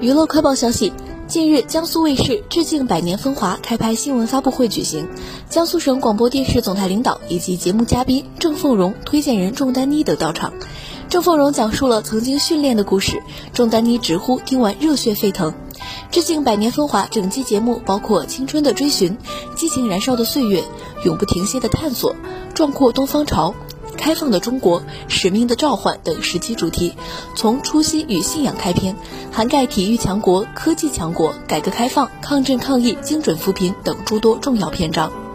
[0.00, 0.92] 娱乐快报消息：
[1.26, 5.08] 近日，江苏卫视致敬百年风华开拍新闻发布会举行，
[5.50, 10.52] 江苏省广播电视总台领导以及节目嘉宾郑凤荣、推荐人仲丹妮等到场。
[11.08, 13.20] 郑凤荣讲述了曾经训练的故事，
[13.52, 15.52] 仲丹妮直呼听完热血沸腾。
[16.12, 19.18] 致敬百年风华整期节目包括青春的追寻、
[19.56, 20.62] 激情燃烧的岁月、
[21.04, 22.14] 永不停歇的探索、
[22.54, 23.52] 壮阔东方潮。
[23.98, 26.94] 开放的中国、使命的召唤等十期主题，
[27.36, 28.96] 从初心与信仰开篇，
[29.30, 35.27] 涵盖体育强国、科技强国、改革开放、抗震抗疫、精准扶贫等诸多重要篇章。